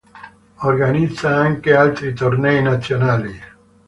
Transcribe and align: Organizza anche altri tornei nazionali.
Organizza 0.63 1.29
anche 1.35 1.75
altri 1.75 2.15
tornei 2.15 2.59
nazionali. 2.63 3.39